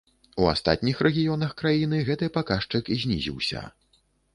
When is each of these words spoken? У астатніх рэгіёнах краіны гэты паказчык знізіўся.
У 0.43 0.47
астатніх 0.53 1.03
рэгіёнах 1.09 1.55
краіны 1.61 2.03
гэты 2.11 2.33
паказчык 2.41 2.95
знізіўся. 3.05 3.69